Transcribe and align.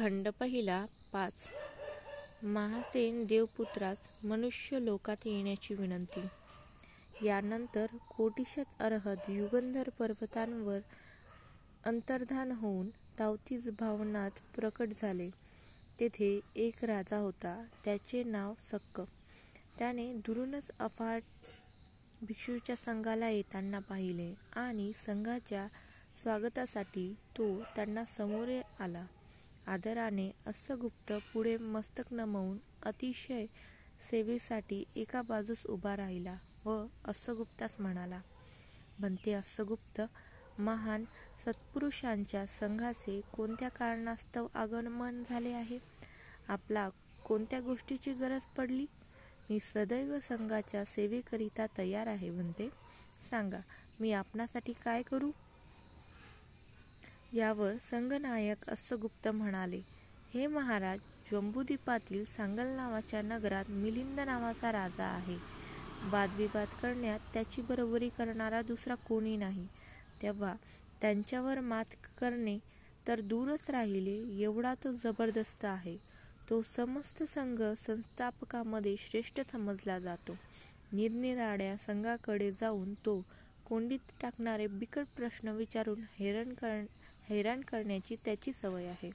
खंड 0.00 0.28
पहिला 0.28 0.86
पाच 1.12 1.48
महासेन 2.42 3.24
देवपुत्रास 3.24 3.96
मनुष्य 4.24 4.78
लोकात 4.84 5.16
येण्याची 5.24 5.74
विनंती 5.74 6.20
यानंतर 7.26 7.86
कोटिशत 8.16 8.82
अर्हत 8.82 9.16
युगंधर 9.28 9.88
पर्वतांवर 9.88 10.78
अंतर्धान 11.84 12.52
होऊन 12.52 12.88
तावतीच 13.18 13.68
भावनात 13.68 14.30
प्रकट 14.54 14.88
झाले. 15.02 15.30
तेथे 16.00 16.40
एक 16.56 16.84
राजा 16.84 17.16
होता. 17.16 17.64
त्याचे 17.84 18.24
नाव 18.24 18.54
सक्क. 18.62 19.00
त्याने 19.78 20.14
दुरूनच 20.14 20.70
अफाट 20.80 21.22
भिक्षूच्या 22.22 22.76
संघाला 22.76 23.28
येताना 23.28 23.78
पाहिले 23.78 24.34
आणि 24.52 24.92
संघाच्या 25.06 25.66
स्वागतासाठी 26.22 27.12
तो 27.12 27.62
त्यांना 27.76 28.04
समोरे 28.04 28.62
आला. 28.80 29.06
आदराने 29.66 30.30
अस्सगुप्त 30.46 31.12
पुढे 31.12 31.56
मस्तक 31.56 32.02
नमवून 32.10 32.58
अतिशय 32.82 33.46
सेवेसाठी 34.10 34.84
एका 34.96 35.22
बाजूस 35.22 35.66
उभा 35.66 35.96
राहिला 35.96 36.36
व 36.66 36.86
अस्सगुप्तास 37.04 37.76
म्हणाला, 37.78 38.20
"भंते 39.00 39.32
अस्सगुप्त, 39.32 40.02
महान 40.58 41.04
सत्पुरुषांच्या 41.46 42.46
संघाचे 42.46 43.20
कोणत्या 43.20 43.68
कारणास्तव 43.68 44.46
आगमन 44.54 45.22
झाले 45.30 45.52
आहे? 45.52 45.78
आपला 46.48 46.88
कोणत्या 47.24 47.60
गोष्टीची 47.60 48.12
गरज 48.12 48.42
पडली? 48.42 48.86
मी 49.50 49.58
सदैव 49.60 50.20
संघाच्या 50.20 50.84
सेवेकरिता 50.84 51.66
तयार 51.78 52.06
आहे 52.06 52.30
म्हणते 52.30 52.70
सांगा, 53.30 53.60
मी 54.00 54.12
आपणासाठी 54.12 54.72
काय 54.72 55.02
करू? 55.02 55.30
यावर 57.32 57.76
संघनायक 57.76 58.70
अस्सगुप्त 58.70 59.28
म्हणाले, 59.28 59.80
"हे 60.34 60.46
महाराज, 60.46 60.98
जंबूद्वीपातील 61.32 62.24
सांगल 62.24 62.66
नावाच्या 62.66 63.22
नगरात 63.22 63.64
मिलिंद 63.68 64.20
नावाचा 64.20 64.72
राजा 64.72 65.04
आहे. 65.04 65.36
वादविवाद 66.10 66.68
करण्यात 66.82 67.20
त्याची 67.32 67.62
बरोबरी 67.62 68.08
करणारा 68.08 68.62
दुसरा 68.62 68.94
कोणी 68.94 69.36
नाही. 69.36 69.68
तेव्हा 70.22 70.54
त्यांच्यावर 71.00 71.60
मात 71.60 71.84
करणे 72.20 72.58
तर 73.06 73.20
दूरच 73.20 73.70
राहिले, 73.70 74.42
एवढा 74.42 74.74
तो 74.74 74.92
जबरदस्त 74.92 75.64
आहे. 75.64 75.96
तो 76.50 76.62
समस्त 76.62 77.22
संघ 77.22 77.62
संस्थापकांमध्ये 77.62 78.96
श्रेष्ठ 78.98 79.40
समजला 79.52 79.98
जातो. 79.98 80.36
निरनिराळ्या 80.92 81.76
संघांकडे 81.76 82.52
जाऊन 82.52 82.94
तो 82.94 83.24
कोंडीत 83.68 83.98
टाकणारे 84.22 84.66
बिकट 84.66 85.06
प्रश्न 85.16 85.48
विचारून 85.48 86.00
हैराण 86.18 86.54
हैराण 87.30 87.60
करण्याची 87.60 88.16
त्याची 88.24 88.52
सवय 88.62 88.86
आहे. 88.86 89.10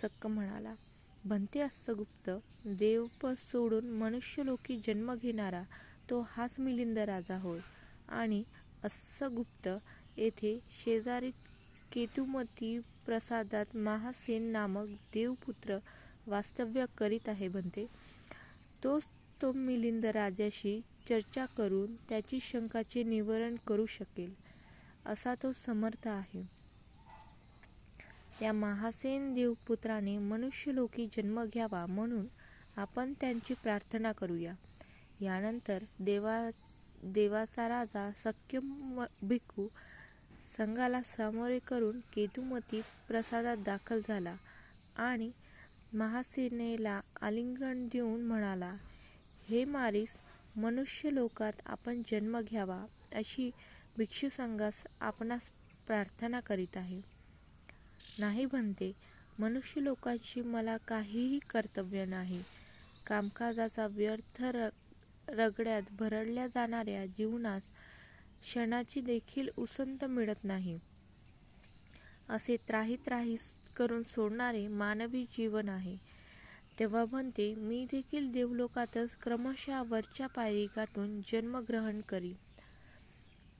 सक्क 0.00 0.26
म्हणाला, 0.26 0.74
"भंते 1.24 1.60
अस्सगुप्त, 1.60 2.30
देवपद 2.66 3.34
सोडून 3.38 3.88
मनुष्यलोकी 3.88 4.80
जन्म 4.86 5.14
घेणारा 5.14 5.62
तो 6.10 6.26
हाच 6.28 6.58
मिलिंद 6.58 6.98
राजा 6.98 7.36
होय. 7.36 7.58
आणि 8.08 8.42
अस्सगुप्त, 8.84 9.68
येथे 10.16 10.60
शेजारी 10.84 11.30
केतुमती 11.92 12.80
प्रसादात 13.06 13.76
महासेन 13.76 14.42
नामक 14.42 14.88
देवपुत्र 14.88 15.78
वास्तव्य 16.26 16.84
करीत 16.98 17.28
आहे 17.28 17.48
भंते. 17.48 17.86
तोच 18.84 19.02
तो 19.42 19.52
मिलिंद 19.52 20.06
राजाशी 20.06 20.80
चर्चा 21.08 21.46
करून 21.46 21.96
त्याची 21.96 22.38
शंकाचे 22.40 23.02
निवारण 23.02 23.56
करू 23.56 23.86
शकेल, 23.86 24.34
असा 25.06 25.34
तो 25.34 25.52
समर्थ 25.52 26.08
आहे. 26.08 26.59
त्या 28.40 28.52
महासेन 28.52 29.32
देवपुत्राने 29.34 30.16
मनुष्यलोकी 30.18 31.06
जन्म 31.12 31.42
घ्यावा 31.44 31.84
म्हणून 31.86 32.26
आपण 32.76 33.12
त्यांची 33.20 33.54
प्रार्थना 33.54 34.12
करूया." 34.12 34.52
यानंतर 35.20 35.78
देवा 36.00 36.38
देवाचा 37.14 37.68
राजा 37.68 38.10
सक्यम 38.16 39.04
भिक्खू 39.22 39.66
संघाला 40.56 41.00
सामोरे 41.06 41.58
करून 41.58 41.98
केतुमती 42.14 42.80
प्रसादात 43.08 43.56
दाखल 43.66 44.00
झाला 44.08 44.34
आणि 44.98 45.30
महासेनेला 45.94 47.00
आलिंगन 47.22 47.86
देऊन 47.92 48.24
म्हणाला, 48.26 48.72
"हे 49.48 49.64
मारीस, 49.66 50.18
मनुष्यलोकात 50.56 51.60
आपण 51.66 52.02
जन्म 52.10 52.40
घ्यावा 52.40 52.84
अशी 53.14 53.50
भिक्षुसंघास 53.98 54.84
आपणास 55.00 55.50
प्रार्थना 55.86 56.40
करीत 56.40 56.76
आहे." 56.76 57.00
"नाही 58.18 58.44
म्हणते 58.44 58.92
मनुष्य 59.38 59.80
लोकांशी 59.80 60.40
मला 60.42 60.76
काहीही 60.76 61.38
कर्तव्य 61.50 62.04
नाही. 62.04 62.42
कामकाजाच्या 63.06 63.86
व्यर्थ 63.86 64.42
रगड्यात 65.28 65.82
भरडल्या 65.92 66.46
जाणाऱ्या 66.46 67.04
जीवनास 67.06 67.62
क्षणाची 68.42 69.00
देखील 69.00 69.48
उसंत 69.58 70.04
मिळत 70.04 70.44
नाही. 70.44 70.78
असे 72.28 72.56
त्राही 72.68 72.96
त्राही 72.96 73.36
करून 73.76 74.02
सोडणारे 74.02 74.66
मानवी 74.68 75.24
जीवन 75.24 75.68
आहे. 75.68 75.96
तेव्हा 76.78 77.04
म्हणते 77.04 77.54
मी 77.54 77.84
देखील 77.84 78.30
देवलोकातच 78.32 79.16
क्रमशः 79.16 79.82
वरच्या 79.82 80.26
पायरी 80.26 80.66
गाठून 80.76 81.20
जन्म 81.32 81.56
ग्रहण 81.58 82.00
करीन. 82.00 82.34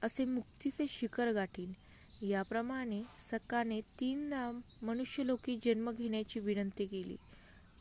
असे 0.03 0.25
मुक्तीचे 0.25 0.87
शिखर 0.89 1.33
गाठीन." 1.33 1.72
याप्रमाणे 2.23 3.03
सकाने 3.03 3.81
तीनदा 3.81 4.61
मनुष्यलोकी 4.83 5.59
जन्म 5.65 5.91
घेण्याची 5.91 6.41
विनंती 6.41 6.87
केली, 6.87 7.17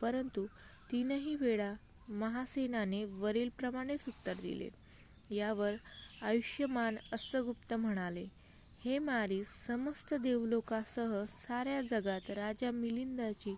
परंतु 0.01 0.45
तीनही 0.91 1.35
वेळा 1.35 1.73
महासेनाने 2.09 3.03
वरीलप्रमाणेच 3.03 3.99
उत्तर 4.07 4.33
दिले. 4.33 4.69
यावर 5.35 5.73
आयुष्यमान 6.21 6.95
अस्सगुप्त 7.13 7.73
म्हणाले, 7.73 8.25
"हे 8.85 8.99
मारी 8.99 9.43
समस्त 9.67 10.13
देवलोकासह 10.13 11.23
साऱ्या 11.23 11.81
जगात 11.81 12.29
राजा 12.29 12.71
मिलिंदाची 12.71 13.55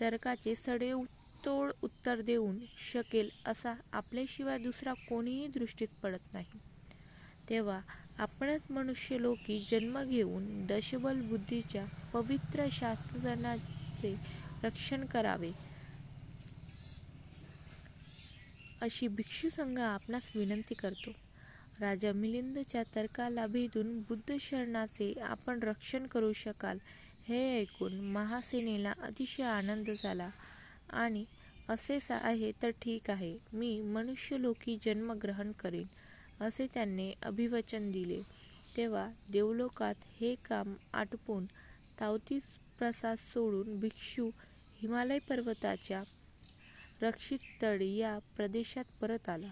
तर्काचे 0.00 0.54
सडेतोड 0.56 1.70
उत्तर 1.82 2.20
देऊन 2.20 2.58
शकेल 2.92 3.30
असा 3.46 3.74
आपल्याशिवाय 3.92 4.58
दुसरा 4.58 4.92
कोणीही 4.92 5.46
दृष्टीत 5.46 5.88
पडत 6.02 6.34
नाही. 6.34 6.58
तेव्हा 7.50 7.80
आपणच 8.16 8.70
मनुष्यलोकी 8.70 9.58
जन्म 9.70 10.02
घेऊन 10.02 10.44
दशबल 10.66 11.20
बुद्धीच्या 11.20 11.84
पवित्र 12.12 12.66
शासनाचे 12.72 14.14
रक्षण 14.64 15.04
करावे, 15.06 15.50
अशी 18.82 19.06
भिक्षुसंघ 19.08 19.78
आपणास 19.80 20.30
विनंती 20.34 20.74
करतो." 20.74 21.10
राजा 21.80 22.12
मिलिंदच्या 22.14 22.82
तर्काला 22.94 23.46
भेदून 23.46 23.98
बुद्ध 24.08 24.36
शरणाचे 24.40 25.12
आपण 25.24 25.62
रक्षण 25.62 26.06
करू 26.06 26.32
शकाल 26.36 26.78
हे 27.28 27.38
ऐकून 27.60 28.00
महासेनेला 28.12 28.92
अतिशय 29.00 29.42
आनंद 29.44 29.90
झाला. 29.92 30.28
आणि 30.94 31.24
"असेच 31.68 32.10
आहे 32.12 32.50
तर 32.62 32.70
ठीक 32.82 33.10
आहे, 33.10 33.36
मी 33.52 33.80
मनुष्यलोकी 33.92 34.76
जन्म 34.84 35.12
ग्रहण 35.22 35.52
करीन, 35.60 35.86
असे 36.40 36.66
त्यांनी 36.74 37.12
अभिवचन 37.22 37.90
दिले. 37.90 38.20
तेव्हा 38.76 39.08
देवलोकात 39.32 39.94
हे 40.20 40.34
काम 40.34 40.74
आटोपून 40.92 41.44
तावतीस 42.00 42.42
प्रसाद 42.78 43.18
सोडून 43.18 43.80
भिक्षू 43.80 44.30
हिमालय 44.82 45.18
पर्वताच्या 45.18 46.02
रक्षिततळ 47.02 47.80
या 47.80 48.18
प्रदेशात 48.36 48.84
परत 49.00 49.28
आला. 49.28 49.50